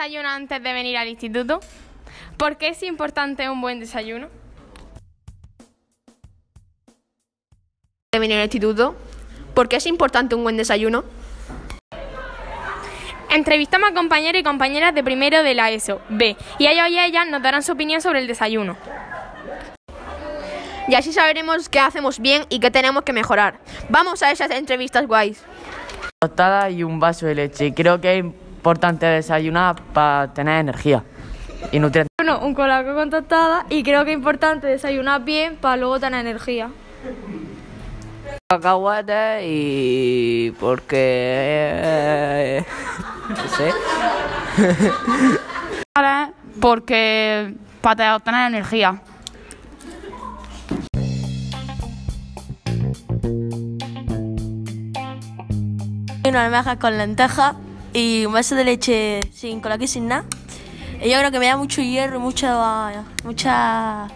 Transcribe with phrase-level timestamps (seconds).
[0.00, 1.60] desayuno antes de venir al instituto?
[2.38, 4.28] ¿Por qué es importante un buen desayuno?
[8.10, 8.96] De venir al instituto.
[9.54, 11.04] ¿Por qué es importante un buen desayuno?
[13.28, 17.28] Entrevistamos a compañeros y compañeras de primero de la ESO, B, y ellos y ellas
[17.28, 18.78] nos darán su opinión sobre el desayuno.
[20.88, 23.60] Y así sabremos qué hacemos bien y qué tenemos que mejorar.
[23.90, 25.44] Vamos a esas entrevistas guays.
[26.18, 27.72] Tostada y un vaso de leche.
[27.74, 31.02] Creo que importante desayunar para tener energía
[31.72, 32.10] y nutrientes.
[32.18, 36.20] Bueno, un colaco con tostada y creo que es importante desayunar bien para luego tener
[36.20, 36.68] energía.
[38.50, 40.98] Cacahuete y porque
[41.72, 42.64] eh,
[43.30, 43.72] no sé.
[46.60, 49.00] porque para tener energía.
[56.28, 57.54] Una almeja con lentejas
[57.92, 60.24] y un vaso de leche sin colaque sin nada.
[61.02, 64.08] Y yo creo que me da mucho hierro, mucha mucha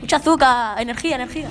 [0.00, 1.48] mucha azúcar, energía, energía.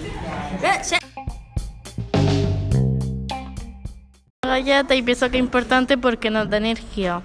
[4.41, 7.21] Galleta y pienso que es importante porque nos da energía.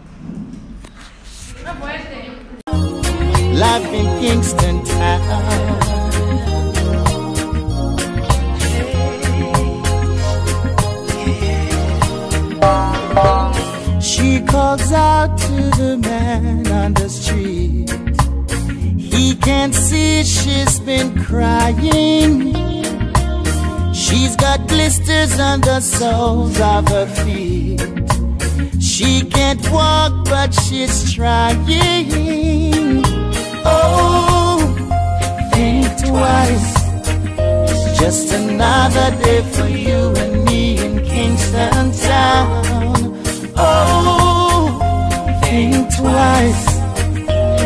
[3.55, 5.74] Life in Kingston Town.
[14.15, 17.91] She calls out to the man on the street.
[18.97, 22.55] He can't see she's been crying.
[23.93, 27.83] She's got blisters on the soles of her feet.
[28.81, 33.03] She can't walk, but she's trying.
[33.67, 34.59] Oh,
[35.53, 36.75] think twice.
[37.69, 40.15] It's just another day for you
[46.45, 46.74] life.